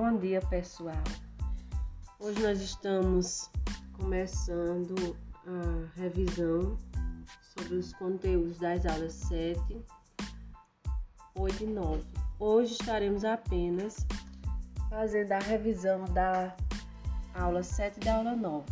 [0.00, 1.02] Bom dia, pessoal.
[2.20, 3.50] Hoje nós estamos
[3.94, 6.78] começando a revisão
[7.42, 9.60] sobre os conteúdos das aulas 7,
[11.34, 12.04] 8 e 9.
[12.38, 14.06] Hoje estaremos apenas
[14.88, 16.54] fazendo a revisão da
[17.34, 18.66] aula 7 e da aula 9.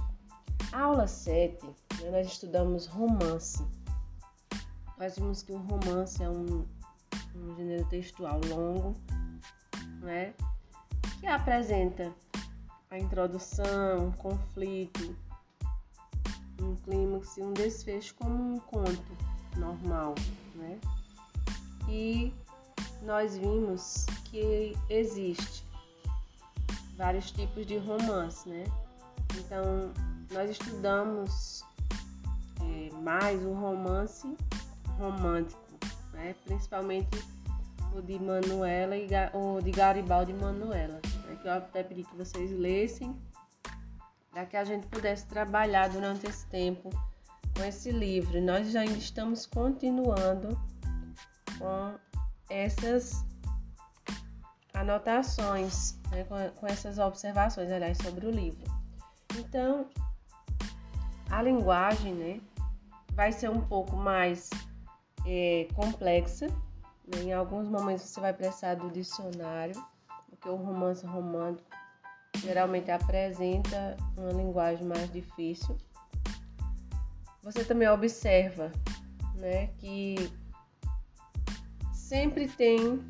[0.70, 1.66] A aula 7,
[2.02, 3.66] né, nós estudamos romance.
[4.96, 6.64] Nós vimos que o romance é um,
[7.34, 8.94] um gênero textual longo,
[10.02, 10.32] né?
[11.20, 12.12] Que apresenta
[12.90, 15.16] a introdução, um conflito,
[16.60, 19.16] um clímax e um desfecho como um conto
[19.56, 20.14] normal,
[20.54, 20.78] né?
[21.88, 22.32] E
[23.02, 25.64] nós vimos que existe
[26.96, 28.64] vários tipos de romance, né?
[29.38, 29.92] Então,
[30.32, 31.62] nós estudamos
[32.60, 34.36] é, mais o romance
[34.98, 35.60] romântico,
[36.12, 36.34] né?
[36.44, 37.22] principalmente
[38.02, 41.38] de Manuela e o de Garibaldi e Manuela, né?
[41.40, 43.16] que eu até pedi que vocês lessem,
[44.30, 46.90] para que a gente pudesse trabalhar durante esse tempo
[47.56, 48.40] com esse livro.
[48.40, 50.58] Nós já ainda estamos continuando
[51.58, 51.94] com
[52.50, 53.24] essas
[54.74, 58.64] anotações, né, com, com essas observações, aliás, sobre o livro.
[59.38, 59.86] Então,
[61.30, 62.40] a linguagem, né,
[63.12, 64.50] vai ser um pouco mais
[65.26, 66.48] é, complexa.
[67.14, 69.80] Em alguns momentos você vai precisar do dicionário,
[70.28, 71.70] porque o romance romântico
[72.38, 75.76] geralmente apresenta uma linguagem mais difícil.
[77.42, 78.72] Você também observa,
[79.36, 80.16] né, que
[81.92, 83.00] sempre tem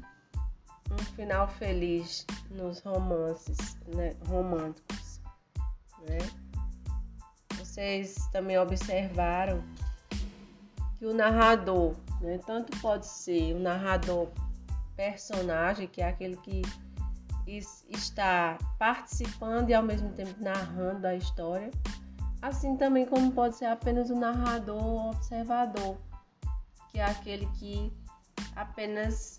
[0.90, 5.20] um final feliz nos romances né, românticos.
[6.08, 6.18] Né?
[7.58, 9.62] Vocês também observaram
[10.98, 14.28] que o narrador, né, tanto pode ser o narrador
[14.96, 16.62] personagem, que é aquele que
[17.88, 21.70] está participando e ao mesmo tempo narrando a história,
[22.42, 25.96] assim também como pode ser apenas o narrador observador,
[26.90, 27.92] que é aquele que
[28.56, 29.38] apenas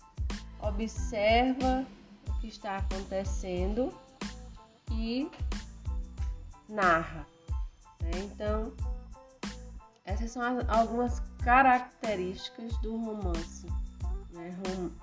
[0.60, 1.84] observa
[2.28, 3.92] o que está acontecendo
[4.90, 5.30] e
[6.68, 7.26] narra.
[8.02, 8.10] Né?
[8.16, 8.72] Então,
[10.08, 13.66] essas são algumas características do romance,
[14.32, 14.56] né?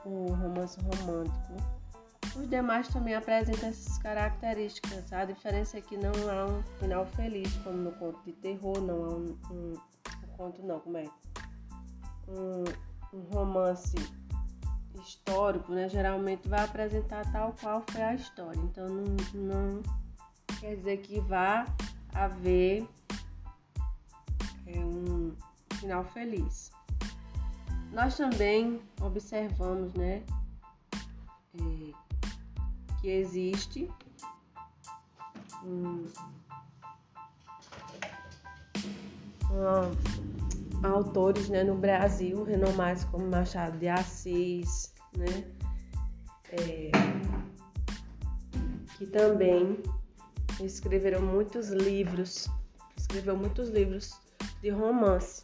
[0.03, 1.53] o romance romântico.
[2.35, 5.13] Os demais também apresentam essas características.
[5.13, 9.05] A diferença é que não há um final feliz, como no conto de terror, não
[9.05, 11.07] há um, um, um conto não, como é?
[12.27, 12.63] Um,
[13.17, 13.95] um romance
[15.01, 18.59] histórico, né, geralmente vai apresentar tal qual foi a história.
[18.59, 19.83] Então não, não
[20.59, 21.65] quer dizer que vá
[22.13, 22.87] haver
[24.67, 25.35] é, um
[25.73, 26.71] final feliz.
[27.91, 30.23] Nós também observamos, né,
[31.53, 31.93] é,
[32.99, 33.89] que existe
[35.63, 36.05] um,
[39.49, 39.91] uma
[40.89, 45.51] autores né, no Brasil, renomados como Machado de Assis, né,
[46.51, 46.91] é,
[48.97, 49.81] que também
[50.61, 52.47] escreveram muitos livros,
[52.97, 54.24] escreveu muitos livros
[54.65, 55.43] de romance,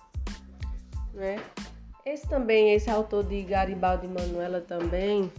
[1.14, 1.40] né?
[2.04, 5.32] Esse também, esse autor de Garibaldi Manuela também,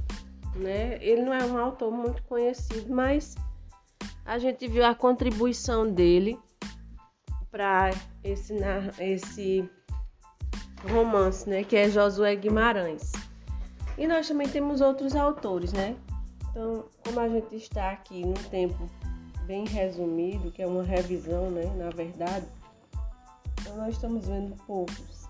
[0.54, 0.98] né?
[1.00, 3.34] Ele não é um autor muito conhecido, mas
[4.24, 6.38] a gente viu a contribuição dele
[7.50, 7.90] para
[8.22, 8.54] esse,
[9.00, 9.68] esse
[10.88, 13.10] romance, né, que é Josué Guimarães.
[13.98, 15.96] E nós também temos outros autores, né?
[16.48, 18.88] Então, como a gente está aqui num tempo
[19.44, 22.46] bem resumido, que é uma revisão, né, na verdade,
[23.76, 25.28] nós estamos vendo poucos.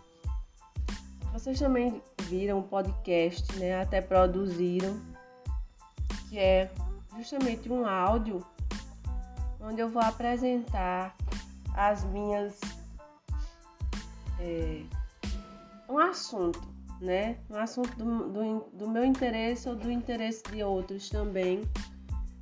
[1.33, 5.01] Vocês também viram o podcast, né, até produziram,
[6.29, 6.71] que é
[7.17, 8.45] justamente um áudio
[9.61, 11.17] onde eu vou apresentar
[11.75, 12.61] as minhas
[14.41, 14.83] é,
[15.89, 16.61] um assunto,
[17.01, 17.37] né?
[17.49, 21.63] Um assunto do, do, do meu interesse ou do interesse de outros também,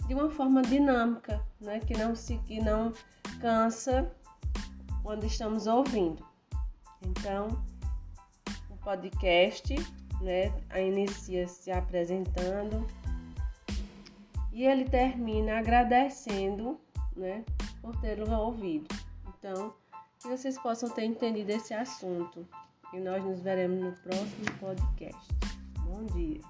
[0.07, 1.81] de uma forma dinâmica, né?
[1.81, 2.93] Que não se que não
[3.41, 4.11] cansa
[5.11, 6.25] quando estamos ouvindo.
[7.03, 7.49] Então,
[8.71, 9.75] o podcast,
[10.21, 10.53] né?
[10.81, 12.87] Inicia se apresentando
[14.53, 16.81] e ele termina agradecendo,
[17.17, 17.45] né?
[17.83, 18.87] Por tê-lo ouvido.
[19.27, 19.75] Então,
[20.21, 22.47] que vocês possam ter entendido esse assunto.
[22.93, 25.29] E nós nos veremos no próximo podcast.
[25.87, 26.41] Bom dia.